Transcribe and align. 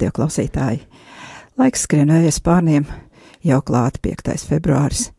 radioklausītāji! 0.00 0.80
Laiks 1.60 1.84
skrien 1.84 2.08
vējas 2.08 2.40
pārniem, 2.40 2.86
jau 3.44 3.60
klāta 3.60 4.00
5. 4.00 4.46
februāris, 4.48 5.10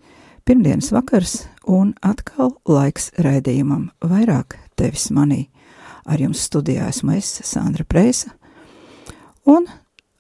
pirmdienas 0.45 0.90
vakars, 0.91 1.45
un 1.70 1.94
atkal 2.02 2.55
laiks 2.66 3.12
raidījumam 3.21 3.91
vairāk 4.02 4.57
tevis 4.76 5.12
manī. 5.13 5.49
Ar 6.05 6.18
jums 6.18 6.41
studijā 6.48 6.88
esmu 6.90 7.13
es, 7.13 7.29
Sandra 7.46 7.85
Preisa, 7.85 8.32
un 9.46 9.68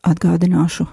atgādināšu 0.05 0.85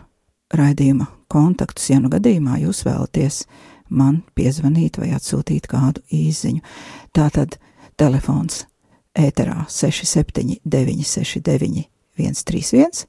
raidījuma 0.56 1.10
kontaktus, 1.28 1.90
ja 1.90 2.00
nu 2.00 2.08
gadījumā 2.08 2.62
jūs 2.62 2.86
vēlaties 2.88 3.42
man 3.90 4.22
piezvanīt 4.34 4.96
vai 4.96 5.12
atsūtīt 5.12 5.68
kādu 5.68 6.00
īziņu. 6.08 6.64
Tātad 7.12 7.60
telefons 8.00 8.64
ēterā 9.12 9.66
679 9.68 11.04
669 11.04 11.88
131, 12.18 13.04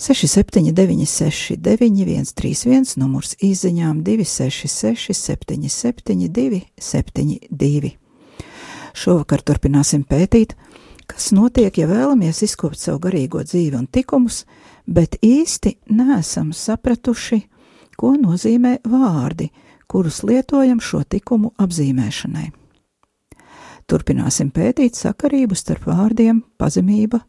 679 0.00 1.04
691 1.04 2.24
131, 2.32 2.96
numurs 2.96 3.34
īziņām 3.36 3.98
266 4.00 5.12
77 5.12 6.30
272. 6.32 7.90
Šovakar 8.96 9.42
turpināsim 9.44 10.06
pētīt, 10.08 10.54
kas 11.04 11.34
notiek, 11.36 11.76
ja 11.76 11.84
vēlamies 11.90 12.40
izkopt 12.46 12.80
savu 12.80 13.02
garīgo 13.04 13.42
dzīvi 13.44 13.76
un 13.76 13.90
tikumus, 13.92 14.46
bet 14.88 15.18
īsti 15.20 15.74
nesam 15.92 16.54
sapratuši, 16.56 17.42
ko 18.00 18.14
nozīmē 18.16 18.78
vārdi, 18.88 19.50
kurus 19.84 20.22
lietojam 20.24 20.80
šo 20.80 21.02
tikumu 21.04 21.52
apzīmēšanai. 21.60 22.46
Turpināsim 23.84 24.48
pētīt 24.48 24.96
sakarību 24.96 25.58
starp 25.58 25.84
vārdiem 25.92 26.40
pazemība, 26.56 27.20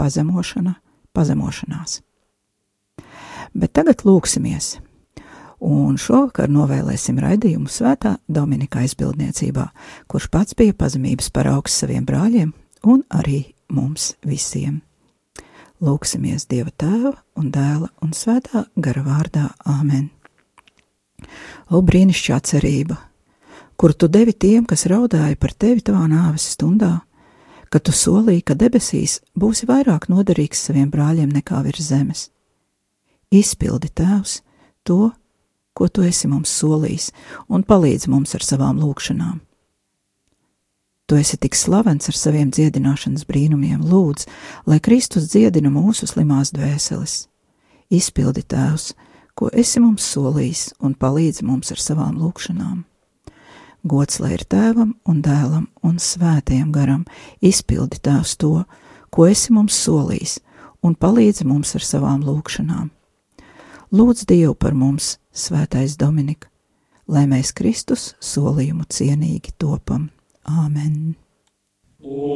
pazemošana, 0.00 0.74
pazemošanās. 1.14 2.00
Bet 3.56 3.72
tagad 3.78 4.02
lūksimies, 4.04 4.74
un 5.64 5.96
šovakar 5.96 6.50
novēlēsim 6.52 7.16
raidījumu 7.22 7.70
svētā 7.72 8.18
Dominika 8.28 8.82
aizbildniecībā, 8.82 9.64
kurš 10.10 10.26
pats 10.32 10.56
bija 10.58 10.76
pazemības 10.76 11.30
paraugs 11.32 11.78
saviem 11.80 12.04
brāļiem 12.04 12.52
un 12.84 13.00
arī 13.08 13.46
mums 13.72 14.12
visiem. 14.26 14.82
Lūksimies 15.80 16.44
Dieva 16.52 16.72
tēva 16.76 17.14
un 17.40 17.48
dēla 17.52 17.88
un 18.04 18.12
svētā 18.16 18.66
gara 18.76 19.06
vārdā 19.06 19.48
Āmen. 19.64 20.10
O 21.72 21.80
brīnišķīgā 21.80 22.42
cerība, 22.52 23.00
kur 23.80 23.96
tu 23.96 24.08
devi 24.12 24.36
tiem, 24.36 24.68
kas 24.68 24.84
raudāja 24.84 25.36
par 25.40 25.56
tevi 25.56 25.80
tavā 25.80 26.04
nāves 26.12 26.52
stundā, 26.52 26.92
kad 27.72 27.88
tu 27.88 27.92
solīji, 27.96 28.44
ka 28.44 28.54
debesīs 28.54 29.22
būsi 29.32 29.64
vairāk 29.68 30.10
noderīgs 30.12 30.68
saviem 30.68 30.92
brāļiem 30.92 31.32
nekā 31.40 31.64
virs 31.64 31.88
zemes. 31.88 32.30
Izpildi 33.36 33.90
tēvs 33.92 34.40
to, 34.86 35.10
ko 35.76 35.88
tu 35.92 36.04
esi 36.06 36.28
mums 36.30 36.52
solījis, 36.56 37.10
un 37.52 37.66
palīdzi 37.66 38.08
mums 38.12 38.32
ar 38.38 38.44
savām 38.44 38.80
lūgšanām. 38.80 39.42
Tu 41.06 41.18
esi 41.20 41.36
tik 41.38 41.54
slavens 41.54 42.08
ar 42.10 42.16
saviem 42.18 42.48
dziedināšanas 42.50 43.26
brīnumiem, 43.28 43.84
lūdz, 43.86 44.24
lai 44.66 44.80
Kristus 44.82 45.28
dziedina 45.30 45.70
mūsu 45.70 46.08
slimās 46.10 46.50
dvēseles. 46.56 47.28
Izpildi 47.94 48.42
tēvs, 48.42 48.88
ko 49.38 49.52
esi 49.52 49.82
mums 49.84 50.08
solījis, 50.16 50.72
un 50.82 50.96
palīdzi 50.98 51.46
mums 51.46 51.70
ar 51.70 51.82
savām 51.82 52.18
lūgšanām. 52.18 52.82
Gods 53.86 54.18
lai 54.18 54.32
ir 54.34 54.42
tēvam 54.50 54.96
un 55.06 55.22
dēlam 55.22 55.68
un 55.86 56.00
svētajam 56.02 56.72
garam, 56.74 57.04
izpildi 57.38 58.00
tēvs 58.02 58.34
to, 58.42 58.64
ko 59.14 59.28
esi 59.30 59.54
mums 59.54 59.78
solījis, 59.86 60.40
un 60.82 60.98
palīdzi 60.98 61.46
mums 61.46 61.76
ar 61.78 61.86
savām 61.86 62.26
lūgšanām. 62.26 62.95
Lūdz 63.94 64.24
Dievu 64.26 64.56
par 64.58 64.74
mums, 64.74 65.12
svētais 65.30 65.94
Dominika, 66.00 66.48
lai 67.06 67.22
mēs 67.30 67.52
Kristus 67.54 68.16
solījumu 68.18 68.82
cienīgi 68.90 69.54
topam. 69.62 70.10
Āmen! 70.42 71.14
Kā 72.02 72.10
jau 72.10 72.26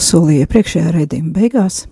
solīju 0.00 0.44
iepriekšējā 0.44 0.92
raidījuma 0.96 1.32
beigās, 1.36 1.84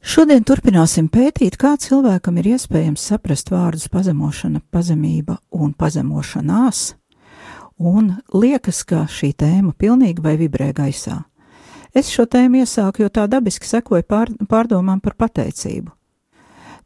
šodien 0.00 0.44
turpināsim 0.46 1.08
pētīt, 1.12 1.58
kā 1.60 1.76
cilvēkam 1.80 2.40
ir 2.40 2.54
iespējams 2.54 3.04
saprast 3.10 3.52
vārdus 3.52 3.88
pazemošana, 3.92 4.62
pazemība 4.72 5.38
un 5.52 5.74
pazemošanās, 5.76 6.92
un 7.78 8.16
liekas, 8.34 8.82
ka 8.88 9.04
šī 9.06 9.32
tēma 9.38 9.74
pilnīgi 9.78 10.24
vai 10.24 10.36
vibrē 10.40 10.72
gaisā. 10.76 11.22
Es 11.96 12.10
šo 12.12 12.26
tēmu 12.28 12.62
iesāku, 12.62 13.02
jo 13.04 13.08
tā 13.08 13.24
dabiski 13.30 13.66
sekoju 13.66 14.04
pār, 14.08 14.32
pārdomām 14.48 15.00
par 15.00 15.16
pateicību. 15.18 15.90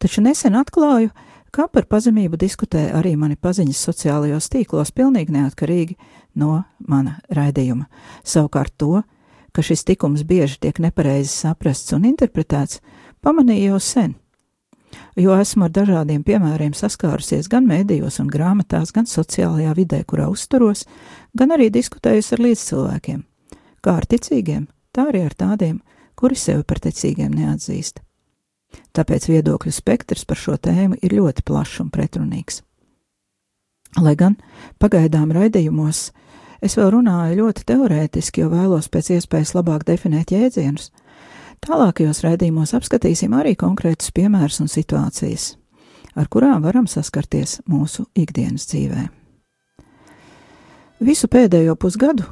Taču 0.03 0.23
nesen 0.23 0.55
atklāju, 0.59 1.11
kā 1.53 1.67
par 1.69 1.87
pazemību 1.91 2.39
diskutē 2.41 2.89
arī 2.97 3.15
mani 3.19 3.37
paziņas 3.37 3.83
sociālajos 3.89 4.49
tīklos, 4.53 4.95
pilnīgi 4.95 5.35
neatkarīgi 5.35 5.99
no 6.39 6.63
mana 6.89 7.19
raidījuma. 7.31 7.89
Savukārt 8.25 8.75
to, 8.79 9.03
ka 9.53 9.63
šis 9.63 9.85
tikums 9.89 10.25
bieži 10.29 10.59
tiek 10.61 10.81
nepareizi 10.83 11.31
saprasts 11.31 11.93
un 11.97 12.07
interpretēts, 12.09 12.81
pamanīju 13.23 13.73
jau 13.73 13.81
sen, 13.81 14.15
jo 15.17 15.37
esmu 15.39 15.67
ar 15.69 15.75
dažādiem 15.75 16.23
piemēriem 16.27 16.75
saskārusies 16.77 17.51
gan 17.53 17.67
mēdījos 17.69 18.21
un 18.23 18.31
grāmatās, 18.33 18.93
gan 18.93 19.09
sociālajā 19.09 19.75
vidē, 19.77 20.03
kurā 20.09 20.29
uzturos, 20.33 20.87
gan 21.37 21.53
arī 21.57 21.71
diskutējusi 21.73 22.37
ar 22.37 22.45
līdzcilvēkiem, 22.47 23.25
kā 23.85 23.99
ar 24.01 24.09
ticīgiem, 24.09 24.67
tā 24.93 25.09
arī 25.11 25.27
ar 25.29 25.37
tādiem, 25.37 25.81
kuri 26.17 26.39
sevi 26.39 26.65
par 26.65 26.81
ticīgiem 26.83 27.33
neatzīst. 27.35 28.03
Tāpēc 28.97 29.29
viedokļu 29.29 29.73
spektrs 29.73 30.25
par 30.29 30.41
šo 30.41 30.57
tēmu 30.57 30.99
ir 31.05 31.17
ļoti 31.19 31.45
plašs 31.45 31.81
un 31.85 31.91
pretrunīgs. 31.93 32.63
Lai 34.01 34.15
gan 34.17 34.39
pagaidām 34.81 35.33
raidījumos 35.37 36.11
Es 36.63 36.77
vēl 36.79 36.93
runāju 36.95 37.41
ļoti 37.41 37.65
teorētiski, 37.67 38.45
jo 38.45 38.53
vēlos 38.53 38.87
pēc 38.93 39.17
iespējas 39.17 39.57
labāk 39.57 39.83
definēt 39.89 40.31
jēdzienus. 40.31 40.93
Tālākajos 41.63 42.23
raidījumos 42.23 42.75
apskatīsim 42.79 43.35
arī 43.39 43.57
konkrētus 43.59 44.13
piemērus 44.15 44.61
un 44.63 44.71
situācijas, 44.71 45.57
ar 46.19 46.31
kurām 46.31 46.63
varam 46.63 46.87
saskarties 46.91 47.61
mūsu 47.71 48.07
ikdienas 48.19 48.69
dzīvē. 48.71 49.09
Visu 51.03 51.27
pēdējo 51.27 51.75
pusgadu 51.83 52.29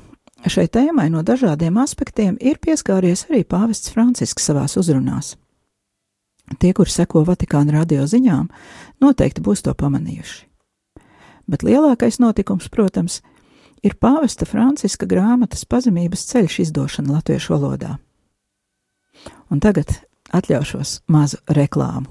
šai 0.46 0.68
tēmai 0.70 1.08
no 1.10 1.24
dažādiem 1.26 1.78
aspektiem 1.82 2.36
ir 2.38 2.60
pieskāries 2.62 3.26
arī 3.28 3.42
pāvests 3.42 3.90
Francisks 3.90 4.46
savās 4.46 4.76
uzrunās. 4.78 5.34
Tie, 6.58 6.70
kuri 6.74 6.90
seko 6.90 7.24
Vatikāna 7.26 7.80
radio 7.80 8.06
ziņām, 8.10 8.46
noteikti 9.02 9.42
būs 9.42 9.62
to 9.66 9.74
pamanījuši. 9.74 10.46
Bet 11.50 11.66
lielākais 11.66 12.18
notikums, 12.22 12.70
protams, 12.70 13.20
ir 13.86 13.96
pāvesta 14.00 14.46
Franciska 14.48 15.08
grāmatas 15.08 15.64
pazemības 15.68 16.26
ceļš 16.30 16.60
izdošana 16.66 17.18
latviešu 17.18 17.54
valodā. 17.54 17.96
Un 19.50 19.60
tagad 19.60 19.92
atļaušos 20.36 21.00
mazu 21.10 21.40
reklāmu. 21.50 22.08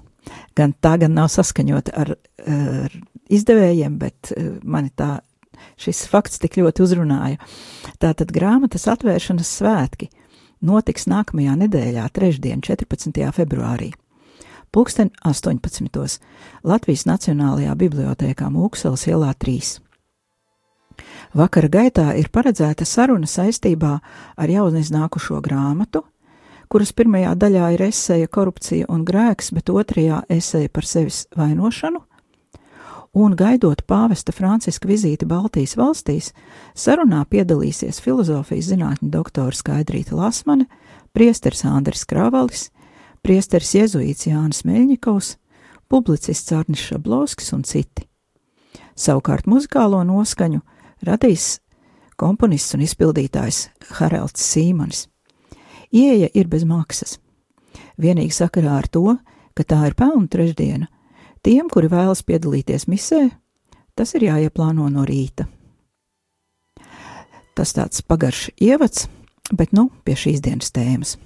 Gan 0.58 0.76
tā 0.84 0.98
gan 1.02 1.16
nav 1.16 1.30
saskaņota 1.34 1.94
ar, 1.96 2.14
ar 2.44 2.96
izdevējiem, 3.32 3.98
bet 4.02 4.34
eh, 4.36 4.52
mani 4.64 4.92
tā 4.96 5.20
šis 5.80 6.06
fakts 6.12 6.42
tik 6.42 6.60
ļoti 6.60 6.84
uzrunāja. 6.86 7.40
Tātad 8.02 8.32
grāmatas 8.36 8.88
atvēršanas 8.92 9.56
svētki 9.60 10.10
notiks 10.62 11.08
nākamajā 11.10 11.56
nedēļā, 11.64 12.06
trešdien, 12.14 12.62
14. 12.66 13.24
februārī. 13.36 13.94
Pūksteni 14.70 15.16
18. 15.26 16.20
Latvijas 16.68 17.08
Nacionālajā 17.10 17.74
bibliotēkā 17.80 18.52
Mūkseles 18.54 19.08
ielā 19.10 19.32
3. 19.34 19.80
Vakara 21.38 21.70
gaitā 21.70 22.12
ir 22.18 22.32
paredzēta 22.34 22.86
saruna 22.86 23.30
saistībā 23.30 23.94
ar 24.38 24.50
jauniznākušo 24.50 25.42
grāmatu, 25.46 26.04
kuras 26.70 26.94
pirmajā 26.94 27.34
daļā 27.38 27.72
ir 27.76 27.86
esēja 27.90 28.30
korupcija 28.30 28.90
un 28.90 29.06
grēks, 29.06 29.52
bet 29.54 29.70
otrajā 29.74 30.24
esēja 30.30 30.70
par 30.74 30.86
sevis 30.86 31.26
vainošanu, 31.38 32.02
un 33.14 33.36
gaidot 33.36 33.82
pāvesta 33.90 34.34
Franciska 34.36 34.90
vizīti 34.90 35.28
Baltijas 35.30 35.76
valstīs, 35.80 36.32
sarunā 36.78 37.24
piedalīsies 37.30 38.02
filozofijas 38.06 38.70
zinātņu 38.70 39.10
doktora 39.10 39.56
Skaidrīta 39.56 40.18
Lasmane, 40.18 40.68
priesteris 41.14 41.66
Andris 41.66 42.06
Kravalis, 42.06 42.70
priesteris 43.26 43.74
Jezuīts 43.76 44.30
Jānis 44.30 44.62
Meļņikovs, 44.68 45.36
publicists 45.90 46.54
Arnis 46.54 46.86
Šablovskis 46.86 47.54
un 47.58 47.66
citi. 47.66 48.06
Savukārt 49.00 49.48
muzikālo 49.50 50.04
noskaņu 50.06 50.62
radījis 51.06 51.60
komponists 52.20 52.76
un 52.76 52.84
izpildītājs 52.86 53.68
Haralds 54.00 54.44
Sīmanis. 54.44 55.08
Ieja 55.96 56.30
ir 56.34 56.50
bez 56.52 56.66
maksas. 56.68 57.18
Vienīgi 58.00 58.36
sakarā 58.36 58.78
ar 58.80 58.88
to, 58.88 59.18
ka 59.58 59.66
tā 59.68 59.80
ir 59.90 59.96
pelnu 59.98 60.28
trešdiena, 60.32 60.88
tiem, 61.44 61.70
kuri 61.72 61.90
vēlas 61.92 62.24
piedalīties 62.24 62.88
misē, 62.92 63.30
tas 63.96 64.14
ir 64.16 64.28
jāieplāno 64.30 64.90
no 64.92 65.06
rīta. 65.08 65.48
Tas 67.56 67.74
tāds 67.76 68.04
pagaršs 68.06 68.54
ievads, 68.64 69.10
bet 69.52 69.74
nu 69.76 69.90
pie 70.06 70.16
šīs 70.16 70.40
dienas 70.46 70.72
tēmas. 70.72 71.18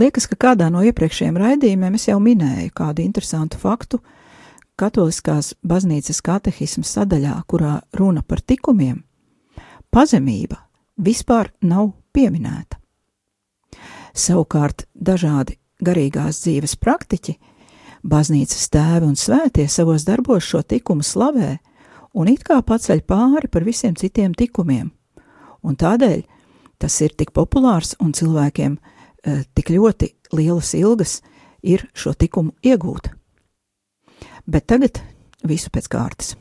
Liekas, 0.00 0.28
ka 0.30 0.36
kādā 0.36 0.68
no 0.72 0.82
iepriekšējiem 0.86 1.36
raidījumiem 1.40 1.96
es 1.98 2.06
jau 2.08 2.16
minēju 2.22 2.72
kādu 2.76 3.04
interesantu 3.04 3.58
faktu, 3.60 4.00
katoliskās 4.76 5.54
baznīcas 5.64 6.20
katehismas 6.24 6.92
sadaļā, 6.96 7.34
kurā 7.48 7.80
runa 7.96 8.22
par 8.22 8.40
tikumiem, 8.40 9.02
pazemība 9.90 10.60
vispār 10.96 11.52
nav 11.60 11.92
pieminēta. 12.12 12.78
Savukārt 14.16 14.86
dažādi 14.94 15.58
garīgās 15.84 16.40
dzīves 16.44 16.76
praktiķi, 16.80 17.36
baznīcas 18.06 18.68
tēvi 18.72 19.08
un 19.10 19.16
svētie 19.16 19.66
savos 19.68 20.06
darbos 20.08 20.44
šo 20.44 20.62
tikumu 20.62 21.04
slavē 21.04 21.56
un 22.16 22.30
it 22.32 22.44
kā 22.46 22.62
paceļ 22.64 23.02
pāri 23.04 23.50
par 23.52 23.66
visiem 23.66 23.96
citiem 23.96 24.32
tikumiem, 24.34 24.88
un 25.62 25.76
tādēļ 25.76 26.24
tas 26.80 27.00
ir 27.04 27.16
tik 27.16 27.32
populārs 27.36 27.94
un 28.00 28.12
cilvēkiem 28.16 28.76
e, 28.76 29.42
tik 29.56 29.72
ļoti 29.72 30.12
lielas 30.36 30.72
ilgas 30.76 31.20
ir 31.62 31.84
šo 31.96 32.14
tikumu 32.16 32.54
iegūt. 32.64 33.10
Bet 34.46 34.68
tagad 34.70 35.00
visu 35.46 35.70
pēc 35.74 35.88
kārtas. 35.90 36.34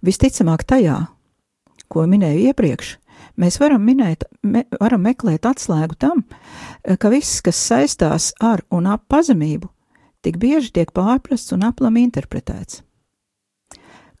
Visticamāk, 0.00 0.64
tajā, 0.64 0.96
ko 1.92 2.06
minēju 2.08 2.48
iepriekš, 2.48 2.94
mēs 3.40 3.58
varam, 3.60 3.84
minēt, 3.84 4.24
me, 4.42 4.64
varam 4.80 5.04
meklēt 5.04 5.44
atslēgu 5.48 5.98
tam, 6.00 6.22
ka 6.80 7.12
viss, 7.12 7.42
kas 7.44 7.60
saistās 7.60 8.30
ar 8.40 8.64
un 8.72 8.88
ap 8.88 9.04
pazemību, 9.12 9.68
tik 10.24 10.40
bieži 10.40 10.72
tiek 10.78 10.94
pārprasts 10.96 11.52
un 11.56 11.66
aplam 11.68 12.00
interpretēts. 12.00 12.80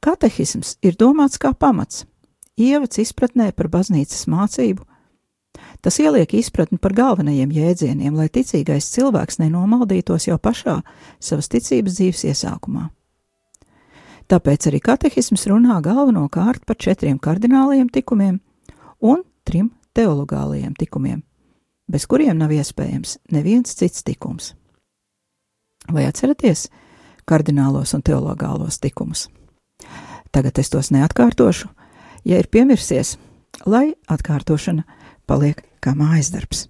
Katehisms 0.00 0.76
ir 0.84 0.96
domāts 1.00 1.40
kā 1.40 1.52
pamats, 1.56 2.04
ievads 2.60 3.00
izpratnē 3.00 3.50
par 3.56 3.68
baznīcas 3.72 4.28
mācību 4.28 4.84
Tas 5.80 5.96
ieliek 6.02 6.34
izpratni 6.36 6.76
par 6.78 6.92
galvenajiem 6.92 7.52
jēdzieniem, 7.56 8.16
lai 8.16 8.28
ticīgais 8.28 8.90
cilvēks 8.92 9.40
nenomaldītos 9.40 10.28
jau 10.28 10.36
pašā 10.36 10.80
savas 11.20 11.48
ticības 11.48 11.96
dzīves 11.96 12.24
iesākumā. 12.28 12.90
Tāpēc 14.30 14.68
arī 14.68 14.78
katehisms 14.84 15.46
runā 15.50 15.80
galvenokārt 15.82 16.66
par 16.68 16.76
četriem 16.78 17.16
kardināliem 17.18 17.88
tikumiem 17.90 18.36
un 19.00 19.24
trim 19.48 19.72
teologālajiem 19.96 20.76
tikumiem, 20.78 21.22
bez 21.90 22.06
kuriem 22.06 22.36
nav 22.38 22.52
iespējams 22.54 23.16
neviens 23.32 23.74
cits 23.74 24.04
tikums. 24.06 24.52
Vai 25.90 26.04
atceraties 26.06 26.68
kardinālos 27.26 27.96
un 27.96 28.04
teologālos 28.06 28.78
tikumus? 28.78 29.26
Tagad 30.30 30.60
es 30.62 30.70
tos 30.70 30.92
neatkārtošu, 30.94 31.72
ja 32.28 32.38
ir 32.38 32.46
piemirsies, 32.52 33.16
lai 33.66 33.96
atkārtošana 34.06 34.84
paliek 35.26 35.64
kā 35.80 35.94
mājas 35.96 36.30
darbs. 36.34 36.68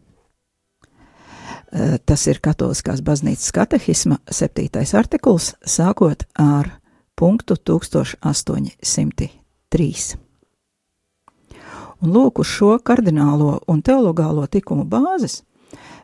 Tas 2.07 2.27
ir 2.27 2.41
Katoliskās 2.43 3.01
baznīcas 3.07 3.53
katehisma 3.55 4.19
septītais 4.27 4.95
artikuls, 4.99 5.55
sākot 5.63 6.27
ar 6.35 6.83
punktu 7.15 7.55
1803. 7.55 10.19
Un 12.01 12.09
lūk, 12.11 12.41
uz 12.41 12.49
šo 12.49 12.79
kardinālo 12.83 13.61
un 13.69 13.83
teologālo 13.85 14.47
tikumu 14.51 14.85
bāzes 14.89 15.43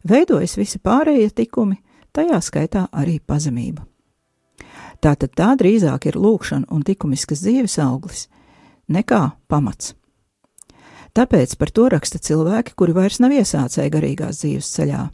veidojas 0.07 0.57
visi 0.59 0.79
pārējie 0.79 1.31
tikumi, 1.43 1.77
tajā 2.13 2.41
skaitā 2.45 2.87
arī 2.93 3.21
pazemība. 3.21 3.87
Tātad 5.03 5.35
tā 5.37 5.53
drīzāk 5.59 6.09
ir 6.09 6.19
lūkšana 6.21 6.71
un 6.73 6.85
likumiskas 6.87 7.43
dzīves 7.45 7.79
auglis, 7.83 8.27
nekā 8.89 9.23
pamats. 9.49 9.95
Tāpēc 11.17 11.55
par 11.57 11.71
to 11.73 11.87
raksta 11.89 12.21
cilvēki, 12.21 12.75
kuri 12.77 12.93
vairs 12.93 13.23
nav 13.25 13.33
iesācēji 13.33 13.93
garīgās 13.95 14.43
dzīves 14.43 14.69
ceļā. 14.75 15.07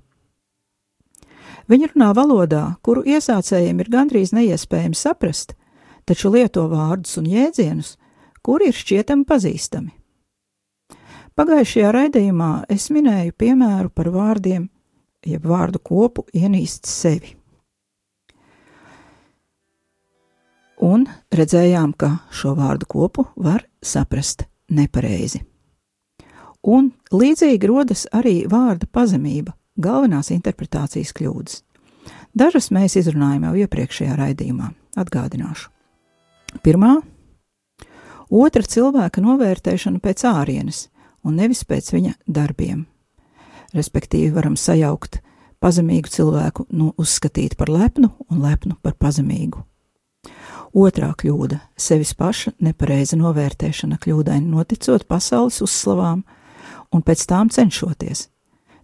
Viņi 1.70 1.92
runā 1.92 2.08
valodā, 2.18 2.62
kuru 2.82 3.04
iesācējiem 3.06 3.80
ir 3.84 3.90
gandrīz 3.92 4.32
neiespējami 4.34 4.98
saprast, 4.98 5.54
taču 6.04 6.32
lieto 6.34 6.64
vārdus 6.72 7.20
un 7.20 7.28
jēdzienus, 7.30 7.96
kuri 8.42 8.72
ir 8.72 8.78
šķietami 8.78 9.28
pazīstami. 9.28 9.92
Pagājušajā 11.38 11.92
raidījumā 11.94 12.50
es 12.72 12.88
minēju 12.92 13.36
piemēru 13.38 13.92
par 13.94 14.10
vārdiem, 14.12 14.66
jeb 15.24 15.46
vārdu 15.46 15.78
kopu 15.78 16.26
ienīst 16.34 16.90
sevi. 16.90 17.36
Un 20.82 21.06
redzējām, 21.30 21.94
ka 21.94 22.26
šo 22.34 22.56
vārdu 22.58 22.90
kopu 22.90 23.28
var 23.38 23.62
saprast 23.78 24.48
nepareizi. 24.74 25.44
Un 26.62 26.92
līdzīgi 27.10 27.66
rodas 27.66 28.06
arī 28.14 28.44
vārda 28.46 28.86
pazemība, 28.86 29.56
galvenās 29.82 30.30
interpretācijas 30.30 31.10
kļūdas. 31.16 31.62
Dažas 32.38 32.70
mēs 32.70 32.94
izrunājām 33.00 33.48
jau 33.48 33.64
iepriekšējā 33.64 34.14
raidījumā, 34.18 34.70
atgādināšu. 34.96 35.68
Pirmā- 36.62 37.00
otra 38.44 38.62
cilvēka 38.62 39.20
novērtēšana 39.24 40.00
pēc 40.00 40.24
ārienes, 40.30 40.86
un 41.24 41.36
nevis 41.36 41.64
pēc 41.64 41.92
viņa 41.92 42.14
darbiem. 42.28 42.86
Respektīvi, 43.74 44.32
varam 44.32 44.54
sajaukt 44.56 45.20
pazemīgu 45.60 46.10
cilvēku, 46.10 46.66
nu, 46.70 46.92
uzskatīt 46.98 47.56
par 47.56 47.68
lepnu 47.68 48.10
un 48.30 48.42
lepnu 48.42 48.76
par 48.82 48.94
pazemīgu. 48.94 49.64
Otrā 50.72 51.12
kļūda- 51.14 51.60
sevis 51.76 52.14
paša 52.14 52.54
nepareiza 52.60 53.16
novērtēšana, 53.16 53.98
kļūdaini 53.98 54.48
noticot 54.48 55.04
pasaules 55.04 55.60
uzslavām 55.60 56.24
un 56.92 57.02
pēc 57.02 57.24
tām 57.28 57.50
cenšoties. 57.52 58.28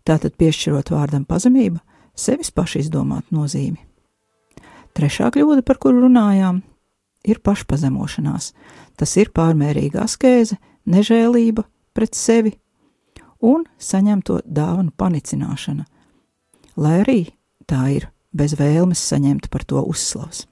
Tātad 0.08 0.36
piešķirot 0.40 0.92
vārdam 0.94 1.26
pazemība, 1.28 1.82
sevis 2.16 2.50
paša 2.54 2.82
izdomāt 2.84 3.28
nozīmi. 3.34 3.78
Trešā 4.96 5.28
kļūda, 5.34 5.62
par 5.62 5.78
kuru 5.78 6.06
runājām, 6.06 6.62
ir 7.28 7.42
pašpazemošanās. 7.44 8.52
Tas 8.98 9.16
ir 9.20 9.30
pārmērīga 9.36 10.02
askēze, 10.06 10.56
nežēlība, 10.88 11.64
pret 11.94 12.16
sevi 12.18 12.54
un 13.44 13.64
saņemto 13.78 14.40
dāvanu 14.44 14.92
panicināšana, 14.98 15.84
lai 16.78 16.94
arī 17.02 17.20
tā 17.68 17.84
ir 17.94 18.08
bez 18.34 18.56
vēlmes 18.58 19.02
saņemt 19.12 19.48
par 19.52 19.64
to 19.68 19.82
uzslavas. 19.82 20.46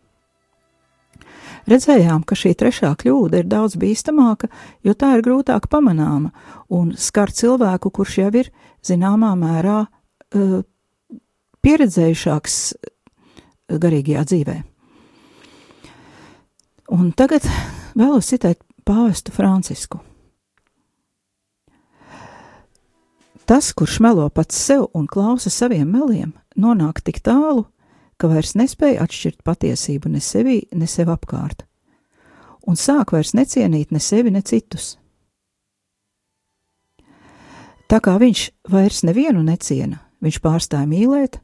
Redzējām, 1.66 2.22
ka 2.22 2.36
šī 2.38 2.54
trešā 2.54 2.92
kļūda 3.00 3.40
ir 3.42 3.48
daudz 3.50 3.74
bīstamāka, 3.80 4.46
jo 4.86 4.94
tā 4.94 5.16
ir 5.16 5.24
grūtāk 5.26 5.66
pamanāma 5.70 6.30
un 6.70 6.92
skar 6.94 7.32
cilvēku, 7.34 7.90
kurš 7.90 8.18
jau 8.20 8.30
ir 8.38 8.52
zināmā 8.86 9.32
mērā 9.38 9.80
uh, 9.82 10.60
pieredzējušāks 11.66 12.56
garīgajā 13.82 14.24
dzīvē. 14.30 14.56
Un 16.94 17.10
tagad 17.18 17.48
vēlos 17.98 18.30
citēt 18.30 18.60
pāvestu 18.86 19.34
Francisku. 19.34 19.98
Tas, 23.46 23.72
kurš 23.74 24.00
melo 24.02 24.26
pats 24.30 24.58
sev 24.58 24.88
un 24.94 25.06
klausa 25.10 25.50
saviem 25.54 25.90
meliem, 25.90 26.32
nonāk 26.58 27.02
tik 27.06 27.20
tālu, 27.26 27.66
ka 28.16 28.28
vairs 28.30 28.54
nespēja 28.56 29.04
atšķirt 29.04 29.42
patiesību 29.46 30.10
ne 30.12 30.20
sevī, 30.20 30.60
ne 30.72 30.88
sev 30.90 31.10
apkārt, 31.12 31.64
un 32.66 32.78
sāk 32.80 33.12
vairs 33.14 33.34
necienīt 33.36 33.92
ne 33.92 34.00
sevi, 34.00 34.32
ne 34.32 34.42
citus. 34.42 34.96
Tā 37.86 38.00
kā 38.02 38.16
viņš 38.18 38.48
vairs 38.72 39.04
nevienu 39.06 39.44
neciena, 39.46 40.00
viņš 40.24 40.40
pārstāja 40.42 40.88
mīlēt, 40.90 41.38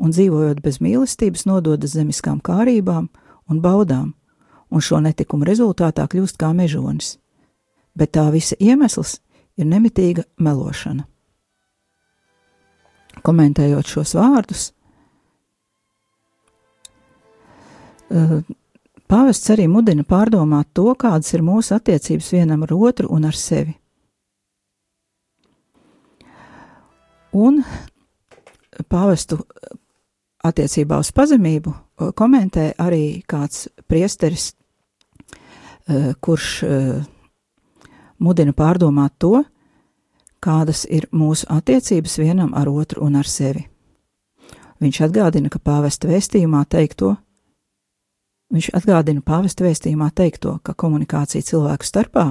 un 0.00 0.14
dzīvojot 0.14 0.62
bez 0.64 0.80
mīlestības, 0.80 1.44
nododas 1.46 1.96
zemiskām 1.98 2.40
kārībām 2.40 3.10
un 3.50 3.60
baudām, 3.60 4.14
un 4.70 4.80
šo 4.80 5.02
netikumu 5.04 5.44
rezultātā 5.44 6.06
kļūst 6.08 6.40
kā 6.40 6.54
mežonis. 6.56 7.18
Bet 7.94 8.16
tā 8.16 8.30
visa 8.32 8.56
iemesls 8.58 9.18
ir 9.60 9.68
nemitīga 9.68 10.24
melošana 10.40 11.04
komentējot 13.22 13.88
šos 13.88 14.14
vārdus, 14.18 14.70
pāvests 19.10 19.50
arī 19.54 19.66
mudina 19.70 20.04
pārdomāt 20.06 20.70
to, 20.74 20.86
kādas 20.98 21.32
ir 21.34 21.42
mūsu 21.42 21.74
attiecības 21.76 22.32
vienam 22.36 22.62
ar 22.66 22.74
otru 22.74 23.10
un 23.10 23.26
ar 23.28 23.36
sevi. 23.38 23.74
Un 27.34 27.64
pāvestu 28.88 29.40
attiecībā 30.44 31.00
uz 31.02 31.10
pazemību 31.14 31.72
eh, 31.72 32.12
komentē 32.14 32.68
arī 32.78 33.24
kāds 33.26 33.66
priesteris, 33.90 34.52
eh, 35.88 36.12
kurš 36.20 36.52
mudina 38.18 38.54
pārdomāt 38.54 39.18
to, 39.18 39.42
kādas 40.44 40.84
ir 40.90 41.08
mūsu 41.12 41.48
attiecības 41.50 42.18
vienam 42.20 42.54
ar 42.54 42.68
otru 42.68 43.04
un 43.04 43.16
ar 43.16 43.28
sevi. 43.28 43.64
Viņš 44.82 45.00
atgādina, 45.06 45.48
ka 45.48 45.58
pāvesta 45.62 46.10
vēstījumā 46.10 46.64
teikto, 46.68 47.14
viņš 48.54 48.70
atgādina 48.78 49.22
pāvesta 49.24 49.66
vēstījumā 49.66 50.10
teikto, 50.14 50.58
ka 50.62 50.76
komunikācija 50.78 51.44
cilvēku 51.44 51.86
starpā 51.86 52.28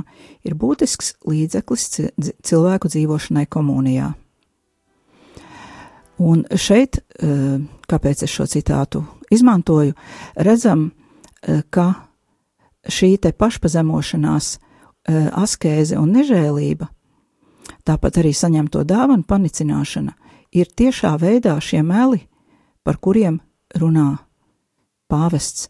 ir 0.47 0.55
būtisks 0.59 1.17
līdzeklis 1.27 1.87
cilvēku 2.43 2.91
dzīvošanai 2.93 3.45
komunijā. 3.51 4.13
Un 6.23 6.45
šeit, 6.55 6.97
eh, 6.97 7.59
kāpēc 7.89 8.23
es 8.23 8.31
šo 8.31 8.47
citātu 8.47 9.03
izmantoju, 9.31 9.93
redzam, 10.35 10.91
eh, 11.41 11.61
ka 11.69 11.93
šī 12.87 13.19
te 13.19 13.31
pašpazemošanās, 13.31 14.57
eh, 15.05 15.29
askēze 15.31 15.97
un 15.97 16.13
nežēlība 16.13 16.87
Tāpat 17.83 18.21
arī 18.21 18.31
saņemto 18.35 18.83
dāvanu 18.87 19.25
panicināšana 19.27 20.13
ir 20.55 20.69
tiešā 20.71 21.13
veidā 21.19 21.55
šie 21.59 21.81
meli, 21.83 22.21
par 22.83 22.99
kuriem 23.03 23.39
runā 23.79 24.09
pāvests. 25.11 25.69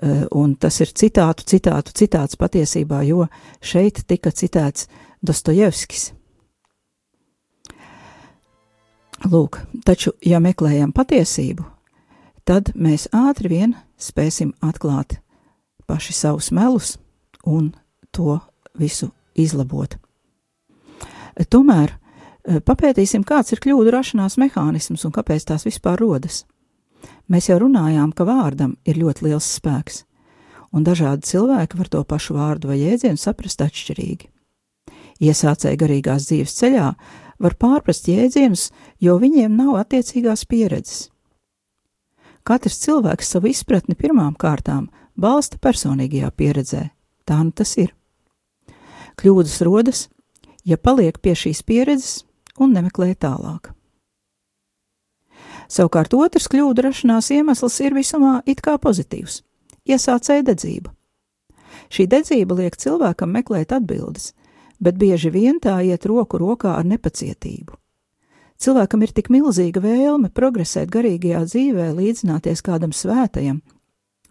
Eh, 0.00 0.24
un 0.30 0.54
tas 0.56 0.80
ir 0.80 0.88
citātu, 0.88 1.44
citātu, 1.44 1.92
citāts 1.92 2.38
patiesībā, 2.40 3.02
jo 3.04 3.26
šeit 3.60 4.06
tika 4.08 4.30
citēts 4.32 4.88
Dostojevskis. 5.22 6.12
Lūk, 9.28 9.60
taču, 9.84 10.14
ja 10.24 10.40
meklējam 10.42 10.94
patiesību, 10.96 11.66
tad 12.48 12.72
mēs 12.74 13.06
ātri 13.12 13.52
vien 13.52 13.74
spēsim 14.00 14.54
atklāt 14.64 15.20
paši 15.86 16.16
savus 16.16 16.48
melus 16.50 16.96
un 17.44 17.74
to 18.10 18.40
visu 18.80 19.10
izlabot. 19.36 19.98
Tomēr 21.52 21.92
eh, 21.92 22.64
papētīsim, 22.64 23.28
kāds 23.28 23.52
ir 23.52 23.60
kļūdu 23.60 23.92
rašanās 23.92 24.40
mehānisms 24.40 25.04
un 25.04 25.12
kāpēc 25.12 25.44
tās 25.52 25.68
vispār 25.68 26.00
rodas. 26.00 26.46
Mēs 27.32 27.48
jau 27.48 27.58
runājām, 27.62 28.12
ka 28.12 28.26
vārdam 28.28 28.76
ir 28.84 28.98
ļoti 29.00 29.28
liels 29.28 29.48
spēks, 29.58 30.02
un 30.72 30.84
dažādi 30.84 31.26
cilvēki 31.28 31.78
var 31.78 31.90
to 31.92 32.02
pašu 32.04 32.36
vārdu 32.36 32.72
vai 32.72 32.80
jēdzienu 32.82 33.20
saprast 33.20 33.62
atšķirīgi. 33.64 34.28
Iesācēji 35.22 35.78
garīgās 35.78 36.26
dzīves 36.28 36.54
ceļā 36.58 36.88
var 37.42 37.56
pārprast 37.58 38.08
jēdzienus, 38.10 38.70
jo 39.00 39.16
viņiem 39.22 39.54
nav 39.56 39.78
attiecīgās 39.82 40.44
pieredzes. 40.50 41.08
Katrs 42.42 42.80
cilvēks 42.82 43.28
savu 43.34 43.52
izpratni 43.52 43.94
pirmām 43.94 44.34
kārtām 44.34 44.88
balsta 45.14 45.60
personīgajā 45.62 46.32
pieredzē. 46.34 46.88
Tā 47.22 47.38
nu 47.44 47.54
tas 47.54 47.76
ir. 47.78 47.92
Kļūdas 49.20 49.60
rodas, 49.62 50.08
ja 50.66 50.78
paliek 50.78 51.20
pie 51.22 51.36
šīs 51.38 51.62
pieredzes 51.62 52.24
un 52.58 52.74
nemeklē 52.74 53.12
tālāk. 53.14 53.70
Savukārt 55.72 56.12
otrs 56.12 56.50
kļūdu 56.52 56.84
rašanās 56.84 57.30
iemesls 57.32 57.78
ir 57.80 57.94
visumā 57.96 58.42
it 58.44 58.60
kā 58.60 58.76
pozitīvs- 58.76 59.40
iesācēja 59.92 60.44
dedzība. 60.50 60.92
Šī 61.88 62.06
dedzība 62.12 62.58
liek 62.58 62.76
cilvēkam 62.76 63.32
meklēt 63.32 63.72
atbildes, 63.72 64.32
bet 64.80 64.98
bieži 65.00 65.30
vien 65.32 65.60
tā 65.60 65.78
iet 65.84 66.04
roku 66.04 66.38
rokā 66.38 66.76
ar 66.76 66.84
nepacietību. 66.84 67.78
Cilvēkam 68.62 69.02
ir 69.02 69.12
tik 69.16 69.30
milzīga 69.32 69.80
vēlme 69.80 70.28
progresēt 70.30 70.90
garīgajā 70.92 71.40
dzīvē, 71.48 71.88
līdzināties 71.96 72.62
kādam 72.62 72.92
svētajam, 72.92 73.62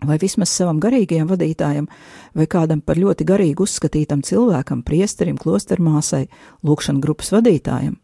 vai 0.06 0.18
vismaz 0.22 0.54
savam 0.54 0.80
garīgajam 0.80 1.28
vadītājam, 1.28 1.88
vai 2.36 2.46
kādam 2.48 2.82
par 2.86 2.96
ļoti 3.02 3.26
garīgu 3.26 3.66
uzskatītam 3.66 4.22
cilvēkam, 4.22 4.86
priesterim, 4.88 5.38
klostermāsai, 5.42 6.28
lūkšana 6.64 7.02
grupas 7.02 7.34
vadītājam, 7.34 7.98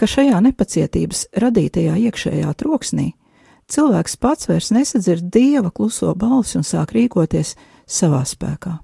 ka 0.00 0.08
šajā 0.08 0.38
nepacietības 0.48 1.26
radītajā 1.36 1.98
iekšējā 2.08 2.52
troksnī 2.56 3.10
cilvēks 3.70 4.16
pats 4.16 4.48
vairs 4.48 4.70
nesadzird 4.74 5.28
dieva 5.32 5.70
kluso 5.70 6.14
balsi 6.16 6.58
un 6.58 6.66
sāk 6.66 6.94
rīkoties 6.96 7.54
savā 7.86 8.22
spēkā. 8.26 8.78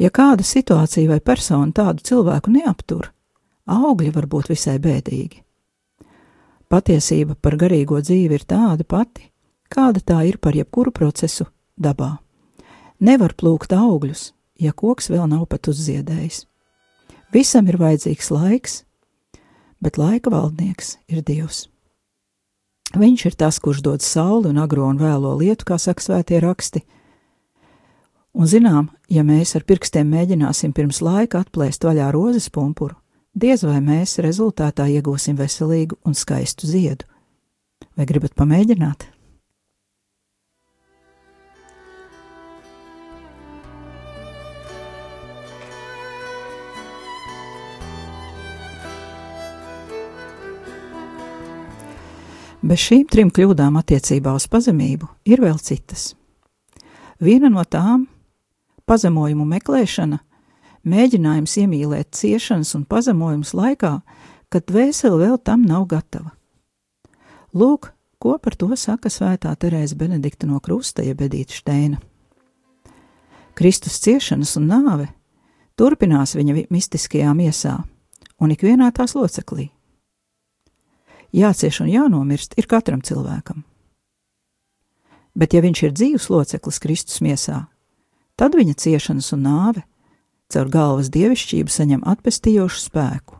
Ja 0.00 0.10
kāda 0.10 0.42
situācija 0.46 1.10
vai 1.10 1.20
persona 1.20 1.70
tādu 1.76 2.02
cilvēku 2.08 2.50
neaptur, 2.50 3.10
augļi 3.70 4.10
var 4.14 4.26
būt 4.26 4.50
visai 4.50 4.78
bēdīgi. 4.82 5.42
Patiesība 6.72 7.36
par 7.36 7.58
garīgo 7.60 8.00
dzīvi 8.00 8.40
ir 8.40 8.46
tāda 8.48 8.86
pati, 8.88 9.28
kāda 9.68 10.00
tā 10.00 10.22
ir 10.26 10.40
par 10.40 10.56
jebkuru 10.56 10.90
procesu 10.96 11.46
dabā. 11.76 12.16
Nevar 13.04 13.36
plūkt 13.36 13.74
augļus, 13.76 14.30
ja 14.58 14.72
koks 14.72 15.10
vēl 15.12 15.28
nav 15.28 15.44
pat 15.52 15.68
uzziedējis. 15.68 16.46
Visam 17.32 17.68
ir 17.70 17.78
vajadzīgs 17.80 18.28
laiks, 18.28 18.82
bet 19.80 19.96
laika 19.96 20.30
valdnieks 20.32 20.98
ir 21.08 21.22
Dievs. 21.24 21.66
Viņš 22.92 23.24
ir 23.30 23.36
tas, 23.40 23.56
kurš 23.56 23.80
dod 23.86 24.04
sauli 24.04 24.50
un 24.50 24.60
agro 24.60 24.84
un 24.84 24.98
vēlo 25.00 25.32
lietu, 25.40 25.64
kā 25.64 25.78
saka 25.80 26.04
svētie 26.04 26.42
raksti. 26.44 26.82
Un 28.36 28.48
zinām, 28.48 28.90
ja 29.08 29.24
mēs 29.24 29.54
ar 29.56 29.64
pirkstiem 29.64 30.12
mēģināsim 30.12 30.74
pirms 30.76 31.00
laika 31.04 31.40
atplēst 31.40 31.84
vaļā 31.88 32.10
rozes 32.12 32.50
pumpuru, 32.52 32.96
diez 33.32 33.64
vai 33.64 33.80
mēs 33.84 34.18
rezultātā 34.24 34.90
iegūsim 34.92 35.36
veselīgu 35.40 36.00
un 36.04 36.16
skaistu 36.16 36.68
ziedu. 36.68 37.08
Vai 37.96 38.08
gribat 38.08 38.36
pamēģināt? 38.36 39.11
Bez 52.62 52.78
šīm 52.78 53.08
trim 53.10 53.30
kļūdām 53.34 53.74
attiecībā 53.80 54.36
uz 54.38 54.44
pazemību 54.46 55.08
ir 55.26 55.40
vēl 55.42 55.56
citas. 55.58 56.12
Viena 57.18 57.50
no 57.50 57.64
tām- 57.66 58.06
pazemojumu 58.88 59.44
meklēšana 59.50 60.20
mēģinājums 60.86 61.56
iemīlēt 61.58 62.12
ciešanas 62.14 62.74
un 62.74 62.84
pazemojumus 62.84 63.52
laikā, 63.52 64.02
kad 64.48 64.66
dvēsele 64.66 65.18
vēl 65.26 65.42
tam 65.42 65.62
nav 65.66 65.88
gatava. 65.88 66.30
Lūk, 67.52 67.90
ko 68.18 68.38
par 68.38 68.54
to 68.54 68.70
saka 68.76 69.08
svētā 69.08 69.56
Terēza 69.56 69.96
Benedikta 69.96 70.46
no 70.46 70.60
Krusta, 70.60 71.02
jeb 71.02 71.18
Edīta 71.18 71.50
Steina. 71.50 71.98
Kristus 73.54 73.98
ciešanas 74.00 74.56
un 74.56 74.68
nāve 74.68 75.08
turpinās 75.76 76.36
viņa 76.36 76.68
mistiskajā 76.70 77.34
miesā 77.34 77.82
un 78.40 78.50
ikvienā 78.50 78.92
tās 78.94 79.14
loceklī. 79.14 79.70
Jācieš 81.32 81.80
un 81.84 81.88
jānomirst 81.88 82.56
ir 82.60 82.68
katram 82.68 83.00
cilvēkam. 83.00 83.62
Bet, 85.32 85.54
ja 85.56 85.62
viņš 85.64 85.82
ir 85.86 85.94
dzīves 85.96 86.28
loceklis 86.28 86.80
Kristus 86.82 87.22
miesā, 87.24 87.66
tad 88.36 88.56
viņa 88.58 88.76
ciešanas 88.76 89.32
un 89.32 89.46
nāve 89.46 89.84
caur 90.52 90.68
galvas 90.68 91.08
dievišķību 91.12 91.72
saņem 91.72 92.02
atpestījošu 92.04 92.82
spēku. 92.84 93.38